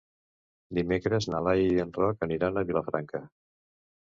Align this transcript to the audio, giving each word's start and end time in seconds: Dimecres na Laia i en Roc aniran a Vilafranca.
Dimecres 0.77 1.27
na 1.33 1.41
Laia 1.49 1.67
i 1.75 1.77
en 1.85 1.93
Roc 1.99 2.27
aniran 2.29 2.59
a 2.59 2.65
Vilafranca. 2.71 3.23